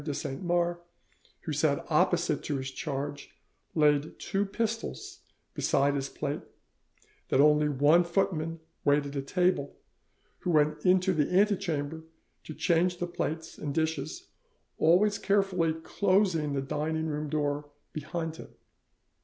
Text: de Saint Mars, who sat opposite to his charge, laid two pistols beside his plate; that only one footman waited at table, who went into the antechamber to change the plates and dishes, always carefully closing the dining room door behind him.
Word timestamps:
de 0.03 0.15
Saint 0.15 0.41
Mars, 0.41 0.77
who 1.41 1.53
sat 1.53 1.85
opposite 1.91 2.41
to 2.43 2.57
his 2.57 2.71
charge, 2.71 3.35
laid 3.75 4.17
two 4.17 4.47
pistols 4.47 5.19
beside 5.53 5.93
his 5.93 6.09
plate; 6.09 6.41
that 7.29 7.39
only 7.39 7.69
one 7.69 8.03
footman 8.03 8.59
waited 8.83 9.15
at 9.15 9.27
table, 9.27 9.75
who 10.39 10.49
went 10.49 10.83
into 10.83 11.13
the 11.13 11.29
antechamber 11.31 12.01
to 12.43 12.55
change 12.55 12.97
the 12.97 13.05
plates 13.05 13.59
and 13.59 13.75
dishes, 13.75 14.29
always 14.79 15.19
carefully 15.19 15.71
closing 15.71 16.53
the 16.53 16.63
dining 16.63 17.05
room 17.05 17.29
door 17.29 17.69
behind 17.93 18.37
him. 18.37 18.49